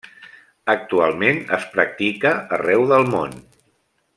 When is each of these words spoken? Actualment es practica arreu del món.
Actualment 0.73 1.43
es 1.57 1.67
practica 1.75 2.33
arreu 2.59 2.89
del 2.93 3.07
món. 3.13 3.39